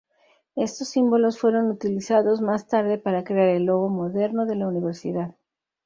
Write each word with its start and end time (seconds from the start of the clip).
Estos 0.55 0.87
símbolos 0.89 1.37
fueron 1.37 1.69
utilizados 1.69 2.41
más 2.41 2.67
tarde 2.67 2.97
para 2.97 3.23
crear 3.23 3.49
el 3.49 3.65
logo 3.65 3.87
moderno 3.87 4.47
de 4.47 4.55
la 4.55 4.67
universidad. 4.67 5.35